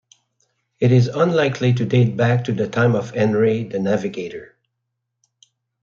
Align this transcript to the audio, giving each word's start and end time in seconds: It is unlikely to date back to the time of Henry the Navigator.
It 0.79 0.91
is 0.91 1.09
unlikely 1.13 1.73
to 1.73 1.85
date 1.85 2.17
back 2.17 2.45
to 2.45 2.53
the 2.53 2.67
time 2.67 2.95
of 2.95 3.11
Henry 3.11 3.65
the 3.65 3.77
Navigator. 3.77 4.57